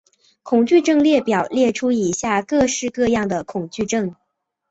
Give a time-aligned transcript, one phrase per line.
[0.41, 4.15] 恐惧症列表列出以下各式各样的恐惧症。